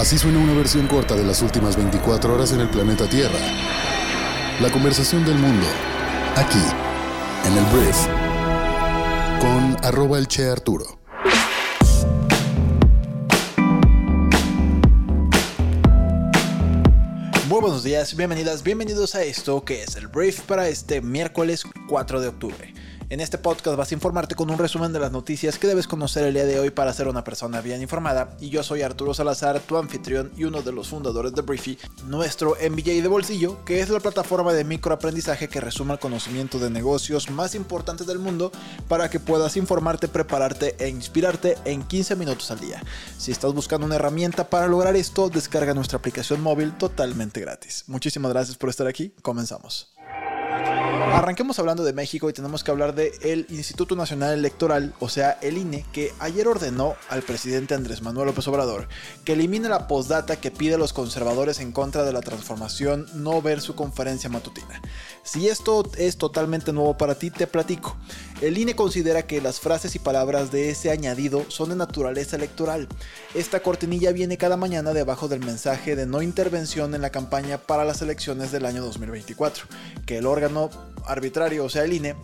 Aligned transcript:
Así 0.00 0.16
suena 0.16 0.38
una 0.38 0.54
versión 0.54 0.86
corta 0.86 1.14
de 1.14 1.24
las 1.24 1.42
últimas 1.42 1.76
24 1.76 2.32
horas 2.32 2.52
en 2.52 2.60
el 2.60 2.70
planeta 2.70 3.06
Tierra. 3.06 3.38
La 4.58 4.72
conversación 4.72 5.26
del 5.26 5.34
mundo, 5.34 5.66
aquí, 6.36 6.62
en 7.44 7.58
el 7.58 7.64
Brief, 7.66 8.06
con 9.40 9.76
arroba 9.84 10.16
el 10.16 10.26
Che 10.26 10.48
Arturo. 10.48 10.98
Muy 17.46 17.60
buenos 17.60 17.84
días, 17.84 18.16
bienvenidas, 18.16 18.62
bienvenidos 18.62 19.14
a 19.14 19.22
esto 19.22 19.66
que 19.66 19.82
es 19.82 19.96
el 19.96 20.08
Brief 20.08 20.40
para 20.40 20.68
este 20.68 21.02
miércoles 21.02 21.64
4 21.90 22.22
de 22.22 22.28
octubre. 22.28 22.72
En 23.10 23.18
este 23.18 23.38
podcast 23.38 23.76
vas 23.76 23.90
a 23.90 23.94
informarte 23.94 24.36
con 24.36 24.52
un 24.52 24.58
resumen 24.58 24.92
de 24.92 25.00
las 25.00 25.10
noticias 25.10 25.58
que 25.58 25.66
debes 25.66 25.88
conocer 25.88 26.22
el 26.22 26.34
día 26.34 26.46
de 26.46 26.60
hoy 26.60 26.70
para 26.70 26.92
ser 26.92 27.08
una 27.08 27.24
persona 27.24 27.60
bien 27.60 27.82
informada. 27.82 28.36
Y 28.38 28.50
yo 28.50 28.62
soy 28.62 28.82
Arturo 28.82 29.14
Salazar, 29.14 29.58
tu 29.58 29.76
anfitrión 29.76 30.30
y 30.36 30.44
uno 30.44 30.62
de 30.62 30.70
los 30.70 30.86
fundadores 30.90 31.34
de 31.34 31.42
Briefy, 31.42 31.76
nuestro 32.06 32.50
MBA 32.50 33.02
de 33.02 33.08
bolsillo, 33.08 33.64
que 33.64 33.80
es 33.80 33.88
la 33.88 33.98
plataforma 33.98 34.52
de 34.52 34.62
microaprendizaje 34.62 35.48
que 35.48 35.60
resume 35.60 35.94
el 35.94 35.98
conocimiento 35.98 36.60
de 36.60 36.70
negocios 36.70 37.28
más 37.30 37.56
importantes 37.56 38.06
del 38.06 38.20
mundo 38.20 38.52
para 38.86 39.10
que 39.10 39.18
puedas 39.18 39.56
informarte, 39.56 40.06
prepararte 40.06 40.76
e 40.78 40.88
inspirarte 40.88 41.58
en 41.64 41.82
15 41.82 42.14
minutos 42.14 42.52
al 42.52 42.60
día. 42.60 42.80
Si 43.18 43.32
estás 43.32 43.52
buscando 43.52 43.86
una 43.86 43.96
herramienta 43.96 44.48
para 44.48 44.68
lograr 44.68 44.94
esto, 44.94 45.28
descarga 45.28 45.74
nuestra 45.74 45.98
aplicación 45.98 46.40
móvil 46.40 46.78
totalmente 46.78 47.40
gratis. 47.40 47.82
Muchísimas 47.88 48.30
gracias 48.30 48.56
por 48.56 48.70
estar 48.70 48.86
aquí, 48.86 49.12
comenzamos. 49.20 49.99
Arranquemos 51.02 51.58
hablando 51.58 51.82
de 51.82 51.92
México 51.92 52.28
y 52.28 52.32
tenemos 52.32 52.62
que 52.62 52.70
hablar 52.70 52.94
del 52.94 53.12
el 53.22 53.46
Instituto 53.48 53.96
Nacional 53.96 54.34
Electoral, 54.34 54.94
o 55.00 55.08
sea, 55.08 55.38
el 55.40 55.56
INE, 55.56 55.84
que 55.92 56.12
ayer 56.18 56.46
ordenó 56.46 56.94
al 57.08 57.22
presidente 57.22 57.74
Andrés 57.74 58.02
Manuel 58.02 58.26
López 58.26 58.46
Obrador 58.48 58.88
que 59.24 59.32
elimine 59.32 59.68
la 59.68 59.86
postdata 59.86 60.36
que 60.36 60.50
pide 60.50 60.74
a 60.74 60.78
los 60.78 60.92
conservadores 60.92 61.60
en 61.60 61.72
contra 61.72 62.04
de 62.04 62.12
la 62.12 62.20
transformación 62.20 63.06
no 63.14 63.40
ver 63.42 63.60
su 63.60 63.74
conferencia 63.74 64.28
matutina. 64.28 64.80
Si 65.22 65.48
esto 65.48 65.82
es 65.98 66.16
totalmente 66.16 66.72
nuevo 66.72 66.96
para 66.96 67.14
ti, 67.14 67.30
te 67.30 67.46
platico. 67.46 67.96
El 68.40 68.56
INE 68.56 68.74
considera 68.74 69.26
que 69.26 69.40
las 69.40 69.60
frases 69.60 69.94
y 69.94 69.98
palabras 69.98 70.50
de 70.50 70.70
ese 70.70 70.90
añadido 70.90 71.44
son 71.48 71.68
de 71.68 71.76
naturaleza 71.76 72.36
electoral. 72.36 72.88
Esta 73.34 73.60
cortinilla 73.60 74.12
viene 74.12 74.38
cada 74.38 74.56
mañana 74.56 74.92
debajo 74.92 75.28
del 75.28 75.40
mensaje 75.40 75.94
de 75.94 76.06
no 76.06 76.22
intervención 76.22 76.94
en 76.94 77.02
la 77.02 77.10
campaña 77.10 77.58
para 77.58 77.84
las 77.84 78.00
elecciones 78.00 78.50
del 78.50 78.64
año 78.64 78.82
2024, 78.82 79.66
que 80.06 80.18
el 80.18 80.26
órgano 80.26 80.70
arbitrario, 81.06 81.64
o 81.64 81.68
sea 81.68 81.84
el 81.84 81.92
INE, 81.92 82.16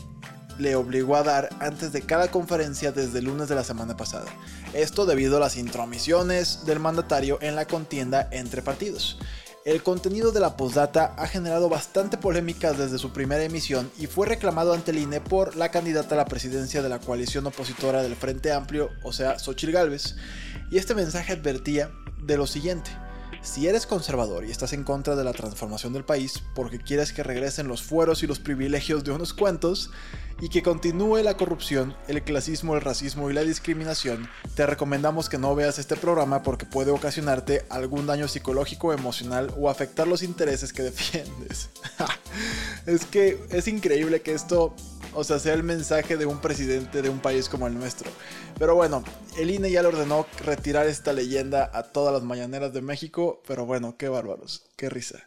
le 0.59 0.75
obligó 0.75 1.17
a 1.17 1.23
dar 1.23 1.51
antes 1.61 1.93
de 1.93 2.03
cada 2.03 2.31
conferencia 2.31 2.93
desde 2.93 3.19
el 3.19 3.27
lunes 3.27 3.49
de 3.49 3.55
la 3.55 3.65
semana 3.65 3.97
pasada. 3.97 4.27
Esto 4.73 5.07
debido 5.07 5.37
a 5.37 5.41
las 5.41 5.57
intromisiones 5.57 6.65
del 6.65 6.81
mandatario 6.81 7.39
en 7.43 7.57
la 7.57 7.67
contienda 7.67 8.29
entre 8.31 8.63
partidos. 8.63 9.19
El 9.67 9.83
contenido 9.83 10.31
de 10.31 10.39
la 10.39 10.57
postdata 10.57 11.17
ha 11.19 11.27
generado 11.27 11.69
bastante 11.69 12.17
polémica 12.17 12.73
desde 12.73 12.99
su 12.99 13.13
primera 13.13 13.43
emisión 13.43 13.91
y 13.99 14.07
fue 14.07 14.29
reclamado 14.29 14.73
ante 14.73 14.93
el 14.93 14.99
INE 14.99 15.21
por 15.21 15.57
la 15.57 15.73
candidata 15.73 16.15
a 16.15 16.19
la 16.19 16.25
presidencia 16.25 16.83
de 16.83 16.89
la 16.89 17.01
coalición 17.01 17.45
opositora 17.49 18.05
del 18.05 18.15
Frente 18.15 18.53
Amplio, 18.53 18.91
o 19.03 19.13
sea, 19.13 19.41
Xochitl 19.41 19.73
Gálvez, 19.73 20.15
y 20.71 20.79
este 20.79 20.95
mensaje 20.95 21.33
advertía 21.33 21.91
de 22.23 22.37
lo 22.37 22.47
siguiente. 22.47 22.93
Si 23.47 23.69
eres 23.69 23.87
conservador 23.87 24.45
y 24.45 24.51
estás 24.51 24.73
en 24.73 24.83
contra 24.83 25.15
de 25.15 25.23
la 25.23 25.33
transformación 25.33 25.93
del 25.93 26.05
país 26.05 26.43
porque 26.55 26.81
quieres 26.81 27.13
que 27.13 27.23
regresen 27.23 27.69
los 27.69 27.81
fueros 27.81 28.23
y 28.23 28.27
los 28.27 28.41
privilegios 28.41 29.05
de 29.05 29.13
unos 29.13 29.33
cuantos 29.33 29.91
y 30.41 30.49
que 30.49 30.65
continúe 30.65 31.23
la 31.23 31.37
corrupción, 31.37 31.97
el 32.09 32.23
clasismo, 32.23 32.75
el 32.75 32.83
racismo 32.83 33.31
y 33.31 33.33
la 33.33 33.43
discriminación, 33.43 34.29
te 34.57 34.67
recomendamos 34.67 35.29
que 35.29 35.39
no 35.39 35.55
veas 35.55 35.79
este 35.79 35.97
programa 35.97 36.43
porque 36.43 36.67
puede 36.67 36.91
ocasionarte 36.91 37.65
algún 37.71 38.07
daño 38.07 38.27
psicológico, 38.27 38.93
emocional 38.93 39.51
o 39.57 39.71
afectar 39.71 40.09
los 40.09 40.23
intereses 40.23 40.73
que 40.73 40.83
defiendes. 40.91 41.71
es 42.85 43.07
que 43.07 43.43
es 43.51 43.69
increíble 43.69 44.23
que 44.23 44.35
esto 44.35 44.75
o 45.17 45.25
sea, 45.25 45.39
sea 45.39 45.55
el 45.55 45.63
mensaje 45.63 46.17
de 46.17 46.27
un 46.27 46.41
presidente 46.41 47.01
de 47.03 47.09
un 47.09 47.19
país 47.19 47.49
como 47.49 47.67
el 47.67 47.75
nuestro. 47.75 48.11
Pero 48.59 48.75
bueno, 48.75 49.03
el 49.39 49.51
INE 49.51 49.71
ya 49.71 49.83
le 49.83 49.89
ordenó 49.89 50.27
retirar 50.45 50.87
esta 50.87 51.13
leyenda 51.13 51.71
a 51.73 51.83
todas 51.85 52.13
las 52.13 52.23
mañaneras 52.23 52.73
de 52.73 52.83
México, 52.83 53.43
pero 53.47 53.65
bueno, 53.65 53.97
qué 53.97 54.09
bárbaros, 54.09 54.63
qué 54.77 54.91
risa. 54.91 55.27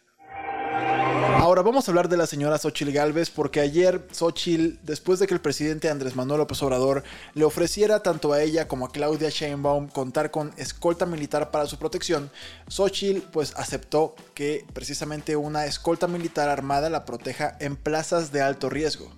Ahora 1.40 1.62
vamos 1.62 1.88
a 1.88 1.90
hablar 1.90 2.08
de 2.08 2.16
la 2.16 2.26
señora 2.26 2.58
Xochil 2.58 2.92
Gálvez 2.92 3.30
porque 3.30 3.60
ayer 3.60 4.06
Xochil, 4.12 4.78
después 4.82 5.18
de 5.18 5.26
que 5.26 5.34
el 5.34 5.40
presidente 5.40 5.88
Andrés 5.88 6.14
Manuel 6.14 6.38
López 6.38 6.62
Obrador 6.62 7.02
le 7.34 7.44
ofreciera 7.44 8.02
tanto 8.02 8.32
a 8.32 8.42
ella 8.42 8.68
como 8.68 8.86
a 8.86 8.92
Claudia 8.92 9.30
Sheinbaum 9.30 9.88
contar 9.88 10.30
con 10.30 10.52
escolta 10.56 11.06
militar 11.06 11.50
para 11.50 11.66
su 11.66 11.78
protección, 11.78 12.30
Xochil 12.68 13.22
pues 13.32 13.54
aceptó 13.56 14.14
que 14.34 14.64
precisamente 14.72 15.34
una 15.34 15.64
escolta 15.64 16.06
militar 16.06 16.48
armada 16.48 16.90
la 16.90 17.04
proteja 17.04 17.56
en 17.58 17.74
plazas 17.74 18.32
de 18.32 18.42
alto 18.42 18.68
riesgo. 18.68 19.10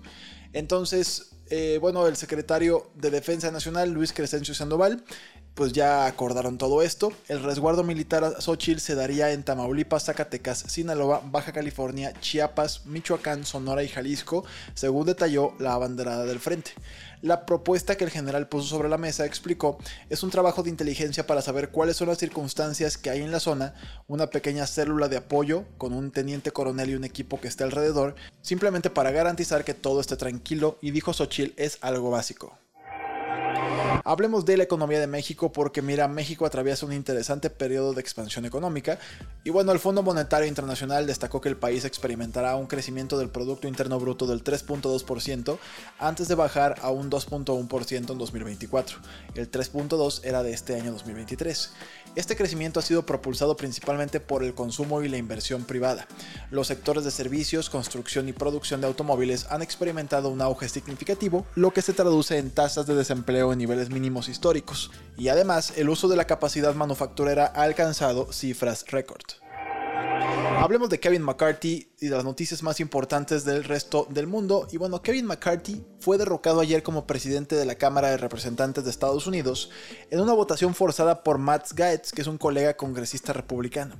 Entonces, 0.53 1.32
eh, 1.49 1.77
bueno, 1.81 2.07
el 2.07 2.15
secretario 2.15 2.89
de 2.95 3.11
Defensa 3.11 3.51
Nacional, 3.51 3.91
Luis 3.91 4.13
Crescencio 4.13 4.53
Sandoval, 4.53 5.03
pues 5.53 5.71
ya 5.71 6.07
acordaron 6.07 6.57
todo 6.57 6.81
esto. 6.81 7.13
El 7.27 7.43
resguardo 7.43 7.83
militar 7.83 8.23
a 8.23 8.41
Xochitl 8.41 8.79
se 8.79 8.95
daría 8.95 9.31
en 9.31 9.43
Tamaulipas, 9.43 10.05
Zacatecas, 10.05 10.59
Sinaloa, 10.67 11.21
Baja 11.25 11.51
California, 11.51 12.13
Chiapas, 12.19 12.85
Michoacán, 12.85 13.45
Sonora 13.45 13.83
y 13.83 13.87
Jalisco, 13.87 14.45
según 14.73 15.05
detalló 15.05 15.53
la 15.59 15.73
abanderada 15.73 16.25
del 16.25 16.39
frente. 16.39 16.71
La 17.21 17.45
propuesta 17.45 17.95
que 17.95 18.03
el 18.03 18.09
general 18.09 18.49
puso 18.49 18.67
sobre 18.67 18.89
la 18.89 18.97
mesa, 18.97 19.25
explicó, 19.25 19.77
es 20.09 20.23
un 20.23 20.29
trabajo 20.29 20.61
de 20.61 20.69
inteligencia 20.69 21.25
para 21.25 21.41
saber 21.41 21.69
cuáles 21.69 21.95
son 21.95 22.09
las 22.09 22.17
circunstancias 22.17 22.97
que 22.97 23.11
hay 23.11 23.21
en 23.21 23.31
la 23.31 23.39
zona, 23.39 23.75
una 24.07 24.27
pequeña 24.27 24.67
célula 24.67 25.07
de 25.07 25.17
apoyo 25.17 25.63
con 25.77 25.93
un 25.93 26.11
teniente 26.11 26.51
coronel 26.51 26.89
y 26.89 26.95
un 26.95 27.05
equipo 27.05 27.39
que 27.39 27.47
esté 27.47 27.63
alrededor, 27.63 28.15
simplemente 28.41 28.89
para 28.89 29.11
garantizar 29.11 29.63
que 29.63 29.73
todo 29.73 30.01
esté 30.01 30.17
tranquilo 30.17 30.77
y 30.81 30.91
dijo 30.91 31.13
Xochitl 31.13 31.32
es 31.57 31.77
algo 31.81 32.11
básico. 32.11 32.57
Hablemos 34.05 34.43
de 34.43 34.57
la 34.57 34.63
economía 34.63 34.99
de 34.99 35.07
México 35.07 35.53
porque 35.53 35.81
mira, 35.81 36.09
México 36.09 36.45
atraviesa 36.45 36.85
un 36.85 36.91
interesante 36.91 37.49
periodo 37.49 37.93
de 37.93 38.01
expansión 38.01 38.43
económica 38.45 38.99
y 39.45 39.49
bueno, 39.49 39.71
el 39.71 39.79
Fondo 39.79 40.03
Monetario 40.03 40.45
Internacional 40.45 41.07
destacó 41.07 41.39
que 41.39 41.47
el 41.47 41.55
país 41.55 41.85
experimentará 41.85 42.57
un 42.57 42.67
crecimiento 42.67 43.17
del 43.17 43.29
Producto 43.29 43.67
Interno 43.67 43.99
Bruto 44.01 44.27
del 44.27 44.43
3.2% 44.43 45.57
antes 45.99 46.27
de 46.27 46.35
bajar 46.35 46.75
a 46.81 46.91
un 46.91 47.09
2.1% 47.09 48.11
en 48.11 48.17
2024. 48.17 48.97
El 49.35 49.49
3.2 49.49 50.19
era 50.25 50.43
de 50.43 50.51
este 50.51 50.75
año 50.75 50.91
2023. 50.91 51.71
Este 52.15 52.35
crecimiento 52.35 52.79
ha 52.79 52.83
sido 52.83 53.07
propulsado 53.07 53.57
principalmente 53.57 54.19
por 54.19 54.43
el 54.43 54.53
consumo 54.53 55.01
y 55.01 55.09
la 55.09 55.17
inversión 55.17 55.63
privada. 55.63 56.07
Los 56.51 56.67
sectores 56.67 57.03
de 57.03 57.09
servicios, 57.09 57.71
construcción 57.71 58.29
y 58.29 58.33
producción 58.33 58.81
de 58.81 58.87
automóviles 58.87 59.47
han 59.49 59.63
experimentado 59.63 60.29
un 60.29 60.41
auge 60.41 60.69
significativo, 60.69 61.45
lo 61.55 61.71
que 61.71 61.81
se 61.81 61.93
traduce 61.93 62.37
en 62.37 62.51
tasas 62.51 62.85
de 62.85 62.93
desempleo 62.95 63.51
en 63.51 63.57
niveles 63.59 63.89
mínimos 63.93 64.27
históricos. 64.27 64.91
Y 65.17 65.29
además, 65.29 65.73
el 65.77 65.89
uso 65.89 66.07
de 66.07 66.17
la 66.17 66.25
capacidad 66.25 66.75
manufacturera 66.75 67.51
ha 67.55 67.61
alcanzado 67.61 68.31
cifras 68.33 68.85
récord. 68.89 69.23
Hablemos 70.63 70.89
de 70.89 70.99
Kevin 70.99 71.23
McCarthy 71.23 71.89
y 71.99 72.07
de 72.07 72.15
las 72.15 72.23
noticias 72.23 72.63
más 72.63 72.79
importantes 72.79 73.43
del 73.43 73.65
resto 73.65 74.07
del 74.09 74.27
mundo. 74.27 74.67
Y 74.71 74.77
bueno, 74.77 75.01
Kevin 75.01 75.25
McCarthy 75.25 75.83
fue 75.99 76.17
derrocado 76.17 76.61
ayer 76.61 76.83
como 76.83 77.05
presidente 77.05 77.55
de 77.55 77.65
la 77.65 77.75
Cámara 77.75 78.09
de 78.09 78.17
Representantes 78.17 78.83
de 78.83 78.89
Estados 78.89 79.27
Unidos 79.27 79.71
en 80.09 80.21
una 80.21 80.33
votación 80.33 80.73
forzada 80.73 81.23
por 81.23 81.37
Matt 81.37 81.73
Gaetz, 81.73 82.13
que 82.13 82.21
es 82.21 82.27
un 82.27 82.37
colega 82.37 82.77
congresista 82.77 83.33
republicano. 83.33 83.95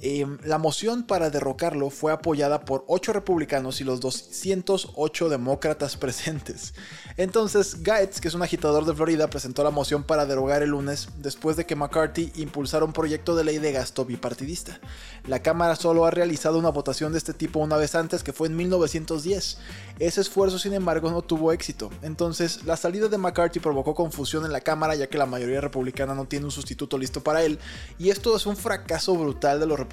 Em, 0.00 0.38
la 0.44 0.58
moción 0.58 1.02
para 1.02 1.28
derrocarlo 1.28 1.90
fue 1.90 2.12
apoyada 2.12 2.64
por 2.64 2.84
8 2.86 3.12
republicanos 3.12 3.80
y 3.80 3.84
los 3.84 3.98
208 3.98 5.28
demócratas 5.28 5.96
presentes. 5.96 6.72
Entonces, 7.16 7.82
Gaetz, 7.82 8.20
que 8.20 8.28
es 8.28 8.34
un 8.34 8.42
agitador 8.42 8.84
de 8.84 8.94
Florida, 8.94 9.28
presentó 9.28 9.64
la 9.64 9.70
moción 9.70 10.04
para 10.04 10.24
derogar 10.24 10.62
el 10.62 10.70
lunes 10.70 11.08
después 11.16 11.56
de 11.56 11.66
que 11.66 11.74
McCarthy 11.74 12.32
impulsara 12.36 12.84
un 12.84 12.92
proyecto 12.92 13.34
de 13.34 13.42
ley 13.42 13.58
de 13.58 13.72
gasto 13.72 14.04
bipartidista. 14.04 14.78
La 15.26 15.42
Cámara 15.42 15.74
solo 15.74 16.06
ha 16.06 16.12
realizado 16.12 16.60
una 16.60 16.70
votación 16.70 17.10
de 17.10 17.18
este 17.18 17.34
tipo 17.34 17.58
una 17.58 17.76
vez 17.76 17.96
antes, 17.96 18.22
que 18.22 18.32
fue 18.32 18.46
en 18.46 18.56
1910. 18.56 19.58
Ese 19.98 20.20
esfuerzo, 20.20 20.60
sin 20.60 20.74
embargo, 20.74 21.10
no 21.10 21.22
tuvo 21.22 21.50
éxito. 21.50 21.90
Entonces, 22.02 22.64
la 22.64 22.76
salida 22.76 23.08
de 23.08 23.18
McCarthy 23.18 23.58
provocó 23.58 23.96
confusión 23.96 24.44
en 24.44 24.52
la 24.52 24.60
Cámara, 24.60 24.94
ya 24.94 25.08
que 25.08 25.18
la 25.18 25.26
mayoría 25.26 25.60
republicana 25.60 26.14
no 26.14 26.26
tiene 26.26 26.44
un 26.44 26.52
sustituto 26.52 26.96
listo 26.98 27.20
para 27.20 27.42
él, 27.42 27.58
y 27.98 28.10
esto 28.10 28.36
es 28.36 28.46
un 28.46 28.56
fracaso 28.56 29.16
brutal 29.16 29.58
de 29.58 29.66
los 29.66 29.76
republicanos 29.76 29.87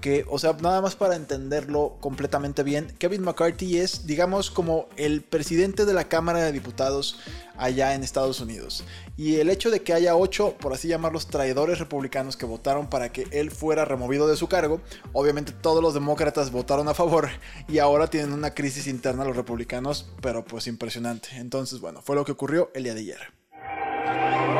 que, 0.00 0.24
o 0.28 0.38
sea, 0.38 0.56
nada 0.60 0.80
más 0.80 0.94
para 0.94 1.16
entenderlo 1.16 1.96
completamente 2.00 2.62
bien, 2.62 2.92
Kevin 2.98 3.22
McCarthy 3.22 3.78
es, 3.78 4.06
digamos, 4.06 4.50
como 4.50 4.88
el 4.96 5.22
presidente 5.22 5.84
de 5.84 5.94
la 5.94 6.04
Cámara 6.04 6.40
de 6.40 6.52
Diputados 6.52 7.18
allá 7.56 7.94
en 7.94 8.04
Estados 8.04 8.40
Unidos. 8.40 8.84
Y 9.16 9.36
el 9.36 9.50
hecho 9.50 9.70
de 9.70 9.82
que 9.82 9.92
haya 9.92 10.16
ocho, 10.16 10.54
por 10.60 10.72
así 10.72 10.88
llamarlos, 10.88 11.26
traidores 11.26 11.78
republicanos 11.78 12.36
que 12.36 12.46
votaron 12.46 12.88
para 12.88 13.10
que 13.12 13.26
él 13.32 13.50
fuera 13.50 13.84
removido 13.84 14.28
de 14.28 14.36
su 14.36 14.48
cargo, 14.48 14.80
obviamente 15.12 15.52
todos 15.52 15.82
los 15.82 15.94
demócratas 15.94 16.52
votaron 16.52 16.88
a 16.88 16.94
favor 16.94 17.28
y 17.68 17.78
ahora 17.78 18.08
tienen 18.08 18.32
una 18.32 18.54
crisis 18.54 18.86
interna 18.86 19.24
los 19.24 19.36
republicanos, 19.36 20.06
pero 20.20 20.44
pues 20.44 20.66
impresionante. 20.66 21.30
Entonces, 21.36 21.80
bueno, 21.80 22.02
fue 22.02 22.16
lo 22.16 22.24
que 22.24 22.32
ocurrió 22.32 22.70
el 22.74 22.84
día 22.84 22.94
de 22.94 23.00
ayer. 23.00 23.37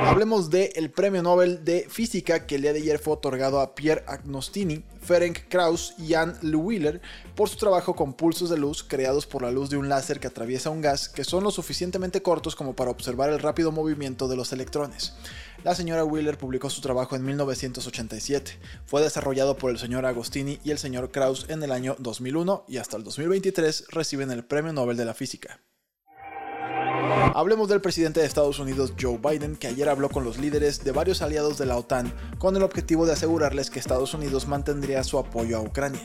Hablemos 0.04 0.48
del 0.48 0.90
premio 0.90 1.22
Nobel 1.22 1.64
de 1.64 1.86
Física 1.88 2.46
que 2.46 2.54
el 2.54 2.62
día 2.62 2.72
de 2.72 2.78
ayer 2.78 2.98
fue 2.98 3.14
otorgado 3.14 3.60
a 3.60 3.74
Pierre 3.74 4.04
Agnostini, 4.06 4.84
Ferenc 5.00 5.48
Krauss 5.48 5.94
y 5.98 6.12
Jan 6.12 6.38
Lewiller 6.40 7.00
por 7.34 7.48
su 7.48 7.56
trabajo 7.56 7.94
con 7.94 8.14
pulsos 8.14 8.48
de 8.48 8.56
luz 8.56 8.82
creados 8.82 9.26
por 9.26 9.42
la 9.42 9.50
luz 9.50 9.70
de 9.70 9.76
un 9.76 9.88
láser 9.88 10.20
que 10.20 10.28
atraviesa 10.28 10.70
un 10.70 10.80
gas 10.80 11.08
que 11.08 11.24
son 11.24 11.44
lo 11.44 11.50
suficientemente 11.50 12.22
cortos 12.22 12.56
como 12.56 12.74
para 12.74 12.90
observar 12.90 13.30
el 13.30 13.40
rápido 13.40 13.72
movimiento 13.72 14.28
de 14.28 14.36
los 14.36 14.52
electrones. 14.52 15.14
La 15.64 15.74
señora 15.74 16.04
Wheeler 16.04 16.38
publicó 16.38 16.70
su 16.70 16.80
trabajo 16.80 17.16
en 17.16 17.24
1987. 17.24 18.58
Fue 18.86 19.02
desarrollado 19.02 19.56
por 19.56 19.70
el 19.70 19.78
señor 19.78 20.06
Agostini 20.06 20.60
y 20.64 20.70
el 20.70 20.78
señor 20.78 21.10
Krauss 21.10 21.46
en 21.48 21.62
el 21.62 21.72
año 21.72 21.96
2001 21.98 22.64
y 22.68 22.76
hasta 22.76 22.96
el 22.96 23.04
2023 23.04 23.86
reciben 23.90 24.30
el 24.30 24.44
Premio 24.44 24.72
Nobel 24.72 24.96
de 24.96 25.04
la 25.04 25.14
Física. 25.14 25.60
Hablemos 27.34 27.68
del 27.68 27.80
presidente 27.80 28.20
de 28.20 28.26
Estados 28.26 28.58
Unidos 28.58 28.92
Joe 29.00 29.18
Biden, 29.18 29.56
que 29.56 29.68
ayer 29.68 29.88
habló 29.88 30.08
con 30.08 30.24
los 30.24 30.38
líderes 30.38 30.84
de 30.84 30.92
varios 30.92 31.22
aliados 31.22 31.56
de 31.56 31.66
la 31.66 31.76
OTAN 31.76 32.12
con 32.38 32.56
el 32.56 32.62
objetivo 32.62 33.06
de 33.06 33.12
asegurarles 33.12 33.70
que 33.70 33.78
Estados 33.78 34.12
Unidos 34.14 34.46
mantendría 34.46 35.02
su 35.04 35.18
apoyo 35.18 35.56
a 35.56 35.60
Ucrania. 35.60 36.02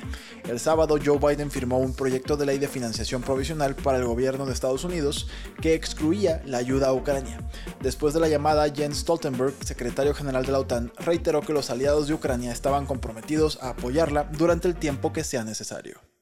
El 0.48 0.60
sábado 0.60 0.98
Joe 1.04 1.18
Biden 1.18 1.52
firmó 1.52 1.80
un 1.80 1.94
proyecto 1.94 2.38
de 2.38 2.46
ley 2.46 2.58
de 2.58 2.68
financiación 2.68 3.22
provisional 3.22 3.76
para 3.76 3.98
el 3.98 4.06
gobierno 4.06 4.46
de 4.46 4.54
Estados 4.54 4.84
Unidos 4.84 5.28
que 5.62 5.74
excluía 5.74 6.42
la 6.46 6.60
ayuda 6.60 6.88
a 6.88 6.94
Ucrania. 6.94 7.40
Después 7.82 8.14
de 8.14 8.20
la 8.20 8.30
llamada, 8.30 8.72
Jens 8.74 9.00
Stoltenberg, 9.00 9.54
secretario 9.66 10.14
general 10.14 10.46
de 10.46 10.52
la 10.52 10.60
OTAN, 10.60 10.92
reiteró 10.98 11.42
que 11.42 11.54
los 11.54 11.70
aliados 11.70 12.08
de 12.08 12.14
Ucrania 12.14 12.52
estaban 12.52 12.86
comprometidos 12.86 13.58
a 13.62 13.70
apoyarla 13.70 14.30
durante 14.32 14.68
el 14.68 14.76
tiempo 14.76 15.12
que 15.12 15.24
sea 15.24 15.44
necesario. 15.44 16.13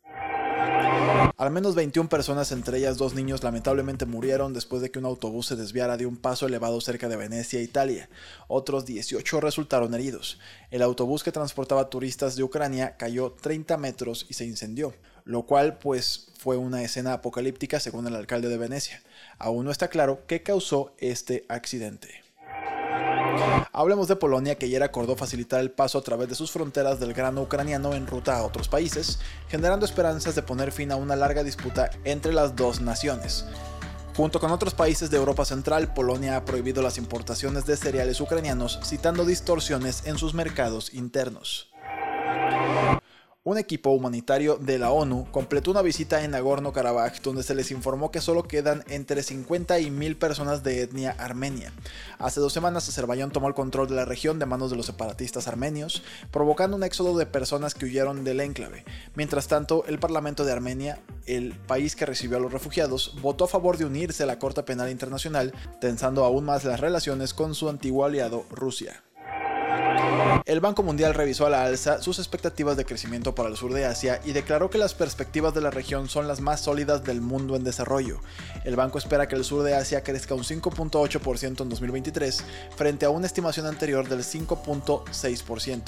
Al 1.41 1.49
menos 1.49 1.73
21 1.73 2.07
personas, 2.07 2.51
entre 2.51 2.77
ellas 2.77 2.97
dos 2.97 3.15
niños, 3.15 3.41
lamentablemente 3.41 4.05
murieron 4.05 4.53
después 4.53 4.83
de 4.83 4.91
que 4.91 4.99
un 4.99 5.05
autobús 5.05 5.47
se 5.47 5.55
desviara 5.55 5.97
de 5.97 6.05
un 6.05 6.15
paso 6.15 6.45
elevado 6.45 6.79
cerca 6.81 7.09
de 7.09 7.15
Venecia, 7.15 7.63
Italia. 7.63 8.11
Otros 8.47 8.85
18 8.85 9.41
resultaron 9.41 9.95
heridos. 9.95 10.37
El 10.69 10.83
autobús 10.83 11.23
que 11.23 11.31
transportaba 11.31 11.89
turistas 11.89 12.35
de 12.35 12.43
Ucrania 12.43 12.95
cayó 12.95 13.31
30 13.31 13.75
metros 13.77 14.27
y 14.29 14.35
se 14.35 14.45
incendió, 14.45 14.93
lo 15.25 15.47
cual 15.47 15.79
pues 15.79 16.27
fue 16.37 16.57
una 16.57 16.83
escena 16.83 17.13
apocalíptica 17.13 17.79
según 17.79 18.05
el 18.05 18.13
alcalde 18.13 18.47
de 18.47 18.59
Venecia. 18.59 19.01
Aún 19.39 19.65
no 19.65 19.71
está 19.71 19.87
claro 19.87 20.21
qué 20.27 20.43
causó 20.43 20.93
este 20.99 21.45
accidente. 21.49 22.21
Hablemos 23.73 24.07
de 24.07 24.15
Polonia 24.15 24.55
que 24.55 24.65
ayer 24.65 24.83
acordó 24.83 25.15
facilitar 25.15 25.59
el 25.59 25.71
paso 25.71 25.97
a 25.97 26.01
través 26.01 26.29
de 26.29 26.35
sus 26.35 26.51
fronteras 26.51 26.99
del 26.99 27.13
grano 27.13 27.41
ucraniano 27.41 27.93
en 27.93 28.05
ruta 28.05 28.37
a 28.37 28.43
otros 28.43 28.67
países, 28.67 29.19
generando 29.47 29.85
esperanzas 29.85 30.35
de 30.35 30.43
poner 30.43 30.71
fin 30.71 30.91
a 30.91 30.97
una 30.97 31.15
larga 31.15 31.43
disputa 31.43 31.89
entre 32.03 32.33
las 32.33 32.55
dos 32.55 32.81
naciones. 32.81 33.45
Junto 34.15 34.39
con 34.41 34.51
otros 34.51 34.73
países 34.73 35.09
de 35.09 35.17
Europa 35.17 35.45
Central, 35.45 35.93
Polonia 35.93 36.35
ha 36.35 36.45
prohibido 36.45 36.81
las 36.81 36.97
importaciones 36.97 37.65
de 37.65 37.77
cereales 37.77 38.19
ucranianos, 38.19 38.79
citando 38.83 39.23
distorsiones 39.25 40.05
en 40.05 40.17
sus 40.17 40.33
mercados 40.33 40.93
internos. 40.93 41.70
Un 43.43 43.57
equipo 43.57 43.89
humanitario 43.89 44.57
de 44.57 44.77
la 44.77 44.91
ONU 44.91 45.25
completó 45.31 45.71
una 45.71 45.81
visita 45.81 46.23
en 46.23 46.29
Nagorno-Karabaj 46.29 47.23
donde 47.23 47.41
se 47.41 47.55
les 47.55 47.71
informó 47.71 48.11
que 48.11 48.21
solo 48.21 48.43
quedan 48.43 48.83
entre 48.87 49.23
50 49.23 49.79
y 49.79 49.89
1000 49.89 50.15
personas 50.15 50.61
de 50.61 50.83
etnia 50.83 51.15
armenia. 51.17 51.73
Hace 52.19 52.39
dos 52.39 52.53
semanas 52.53 52.87
Azerbaiyán 52.87 53.31
tomó 53.31 53.47
el 53.47 53.55
control 53.55 53.87
de 53.87 53.95
la 53.95 54.05
región 54.05 54.37
de 54.37 54.45
manos 54.45 54.69
de 54.69 54.77
los 54.77 54.85
separatistas 54.85 55.47
armenios, 55.47 56.03
provocando 56.29 56.77
un 56.77 56.83
éxodo 56.83 57.17
de 57.17 57.25
personas 57.25 57.73
que 57.73 57.85
huyeron 57.85 58.23
del 58.23 58.41
enclave. 58.41 58.85
Mientras 59.15 59.47
tanto, 59.47 59.85
el 59.87 59.97
Parlamento 59.97 60.45
de 60.45 60.51
Armenia, 60.51 60.99
el 61.25 61.55
país 61.55 61.95
que 61.95 62.05
recibió 62.05 62.37
a 62.37 62.41
los 62.41 62.53
refugiados, 62.53 63.15
votó 63.23 63.45
a 63.45 63.47
favor 63.47 63.75
de 63.75 63.85
unirse 63.85 64.21
a 64.21 64.27
la 64.27 64.37
Corte 64.37 64.61
Penal 64.61 64.91
Internacional, 64.91 65.51
tensando 65.79 66.25
aún 66.25 66.45
más 66.45 66.63
las 66.63 66.79
relaciones 66.79 67.33
con 67.33 67.55
su 67.55 67.69
antiguo 67.69 68.05
aliado 68.05 68.45
Rusia. 68.51 69.01
El 70.45 70.59
Banco 70.59 70.83
Mundial 70.83 71.13
revisó 71.13 71.45
a 71.45 71.49
la 71.49 71.63
alza 71.63 72.01
sus 72.01 72.19
expectativas 72.19 72.77
de 72.77 72.85
crecimiento 72.85 73.35
para 73.35 73.49
el 73.49 73.57
sur 73.57 73.73
de 73.73 73.85
Asia 73.85 74.21
y 74.25 74.33
declaró 74.33 74.69
que 74.69 74.77
las 74.77 74.93
perspectivas 74.93 75.53
de 75.53 75.61
la 75.61 75.71
región 75.71 76.09
son 76.09 76.27
las 76.27 76.41
más 76.41 76.61
sólidas 76.61 77.03
del 77.03 77.21
mundo 77.21 77.55
en 77.55 77.63
desarrollo. 77.63 78.19
El 78.63 78.75
banco 78.75 78.97
espera 78.97 79.27
que 79.27 79.35
el 79.35 79.43
sur 79.43 79.63
de 79.63 79.75
Asia 79.75 80.03
crezca 80.03 80.35
un 80.35 80.43
5.8% 80.43 81.61
en 81.61 81.69
2023 81.69 82.43
frente 82.75 83.05
a 83.05 83.09
una 83.09 83.27
estimación 83.27 83.65
anterior 83.65 84.07
del 84.07 84.19
5.6%. 84.19 85.83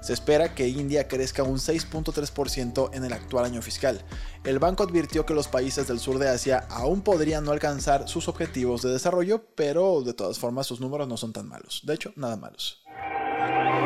Se 0.00 0.12
espera 0.12 0.54
que 0.54 0.68
India 0.68 1.08
crezca 1.08 1.42
un 1.42 1.58
6.3% 1.58 2.90
en 2.94 3.04
el 3.04 3.12
actual 3.12 3.44
año 3.44 3.62
fiscal. 3.62 4.00
El 4.44 4.58
banco 4.58 4.84
advirtió 4.84 5.26
que 5.26 5.34
los 5.34 5.48
países 5.48 5.88
del 5.88 5.98
sur 5.98 6.18
de 6.18 6.28
Asia 6.28 6.66
aún 6.70 7.02
podrían 7.02 7.44
no 7.44 7.50
alcanzar 7.50 8.08
sus 8.08 8.28
objetivos 8.28 8.82
de 8.82 8.90
desarrollo, 8.90 9.44
pero 9.56 10.02
de 10.02 10.14
todas 10.14 10.38
formas 10.38 10.66
sus 10.66 10.80
números 10.80 11.08
no 11.08 11.16
son 11.16 11.32
tan 11.32 11.48
malos. 11.48 11.82
De 11.84 11.94
hecho, 11.94 12.12
nada 12.16 12.36
malos. 12.36 12.87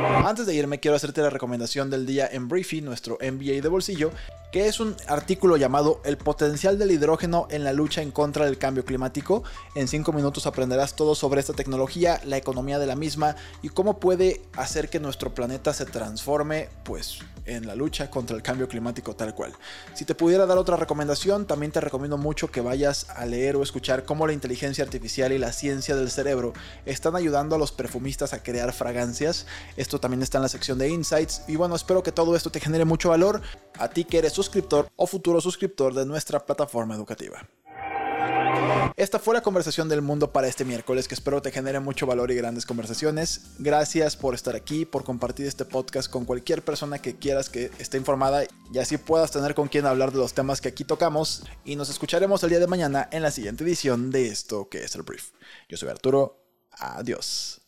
Antes 0.04 0.46
de 0.46 0.54
irme, 0.54 0.80
quiero 0.80 0.96
hacerte 0.96 1.20
la 1.20 1.30
recomendación 1.30 1.88
del 1.88 2.06
día 2.06 2.28
en 2.30 2.48
Briefy, 2.48 2.80
nuestro 2.80 3.18
MBA 3.20 3.60
de 3.62 3.68
bolsillo, 3.68 4.10
que 4.50 4.66
es 4.66 4.80
un 4.80 4.96
artículo 5.06 5.56
llamado 5.56 6.00
El 6.04 6.18
potencial 6.18 6.78
del 6.78 6.90
hidrógeno 6.90 7.46
en 7.50 7.64
la 7.64 7.72
lucha 7.72 8.02
en 8.02 8.10
contra 8.10 8.44
del 8.44 8.58
cambio 8.58 8.84
climático. 8.84 9.44
En 9.74 9.88
5 9.88 10.12
minutos 10.12 10.46
aprenderás 10.46 10.94
todo 10.94 11.14
sobre 11.14 11.40
esta 11.40 11.52
tecnología, 11.54 12.20
la 12.24 12.36
economía 12.36 12.78
de 12.78 12.86
la 12.86 12.96
misma 12.96 13.36
y 13.62 13.68
cómo 13.68 13.98
puede 14.00 14.42
hacer 14.56 14.90
que 14.90 15.00
nuestro 15.00 15.34
planeta 15.34 15.72
se 15.72 15.86
transforme, 15.86 16.68
pues, 16.84 17.20
en 17.46 17.66
la 17.66 17.74
lucha 17.74 18.10
contra 18.10 18.36
el 18.36 18.42
cambio 18.42 18.68
climático 18.68 19.16
tal 19.16 19.34
cual. 19.34 19.52
Si 19.94 20.04
te 20.04 20.14
pudiera 20.14 20.46
dar 20.46 20.58
otra 20.58 20.76
recomendación, 20.76 21.46
también 21.46 21.72
te 21.72 21.80
recomiendo 21.80 22.18
mucho 22.18 22.50
que 22.50 22.60
vayas 22.60 23.08
a 23.10 23.24
leer 23.24 23.56
o 23.56 23.62
escuchar 23.62 24.04
cómo 24.04 24.26
la 24.26 24.32
inteligencia 24.32 24.84
artificial 24.84 25.32
y 25.32 25.38
la 25.38 25.52
ciencia 25.52 25.96
del 25.96 26.10
cerebro 26.10 26.52
están 26.86 27.16
ayudando 27.16 27.56
a 27.56 27.58
los 27.58 27.72
perfumistas 27.72 28.32
a 28.32 28.42
crear 28.42 28.72
fragancias. 28.72 29.46
Esto 29.92 30.00
también 30.00 30.22
está 30.22 30.38
en 30.38 30.42
la 30.42 30.48
sección 30.48 30.78
de 30.78 30.88
Insights. 30.88 31.42
Y 31.48 31.56
bueno, 31.56 31.76
espero 31.76 32.02
que 32.02 32.12
todo 32.12 32.34
esto 32.34 32.48
te 32.48 32.60
genere 32.60 32.86
mucho 32.86 33.10
valor 33.10 33.42
a 33.78 33.88
ti 33.88 34.06
que 34.06 34.16
eres 34.16 34.32
suscriptor 34.32 34.88
o 34.96 35.06
futuro 35.06 35.38
suscriptor 35.38 35.92
de 35.92 36.06
nuestra 36.06 36.46
plataforma 36.46 36.94
educativa. 36.94 37.46
Esta 38.96 39.18
fue 39.18 39.34
la 39.34 39.42
conversación 39.42 39.90
del 39.90 40.00
mundo 40.00 40.32
para 40.32 40.48
este 40.48 40.64
miércoles 40.64 41.08
que 41.08 41.14
espero 41.14 41.42
te 41.42 41.50
genere 41.50 41.78
mucho 41.78 42.06
valor 42.06 42.30
y 42.30 42.36
grandes 42.36 42.64
conversaciones. 42.64 43.50
Gracias 43.58 44.16
por 44.16 44.34
estar 44.34 44.56
aquí, 44.56 44.86
por 44.86 45.04
compartir 45.04 45.46
este 45.46 45.66
podcast 45.66 46.10
con 46.10 46.24
cualquier 46.24 46.62
persona 46.62 46.98
que 46.98 47.16
quieras 47.16 47.50
que 47.50 47.70
esté 47.78 47.98
informada 47.98 48.44
y 48.72 48.78
así 48.78 48.96
puedas 48.96 49.30
tener 49.30 49.54
con 49.54 49.68
quien 49.68 49.84
hablar 49.84 50.10
de 50.10 50.20
los 50.20 50.32
temas 50.32 50.62
que 50.62 50.68
aquí 50.68 50.84
tocamos. 50.84 51.44
Y 51.66 51.76
nos 51.76 51.90
escucharemos 51.90 52.42
el 52.44 52.48
día 52.48 52.60
de 52.60 52.66
mañana 52.66 53.10
en 53.12 53.20
la 53.20 53.30
siguiente 53.30 53.62
edición 53.62 54.10
de 54.10 54.28
esto 54.28 54.70
que 54.70 54.84
es 54.84 54.94
el 54.94 55.02
brief. 55.02 55.32
Yo 55.68 55.76
soy 55.76 55.90
Arturo. 55.90 56.38
Adiós. 56.78 57.60